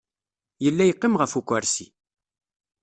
Yella 0.63 0.83
yeqqim 0.85 1.15
ɣef 1.17 1.33
ukersi. 1.39 1.87